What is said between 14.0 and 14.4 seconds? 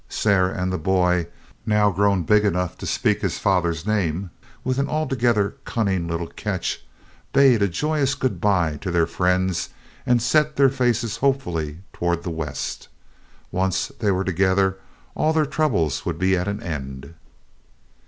were